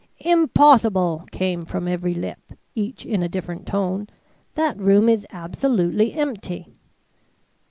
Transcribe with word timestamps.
"Impossible!" 0.25 1.27
came 1.31 1.63
from 1.63 1.87
every 1.87 2.15
lip, 2.15 2.53
each 2.73 3.05
in 3.05 3.21
a 3.21 3.29
different 3.29 3.67
tone. 3.67 4.07
"That 4.55 4.75
room 4.79 5.07
is 5.07 5.27
absolutely 5.31 6.13
empty." 6.13 6.67